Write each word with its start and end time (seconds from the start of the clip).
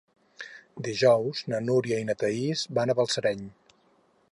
Dijous 0.87 1.43
na 1.53 1.59
Núria 1.67 2.01
i 2.05 2.09
na 2.09 2.17
Thaís 2.23 2.65
van 2.79 2.95
a 2.95 2.99
Balsareny. 3.03 3.47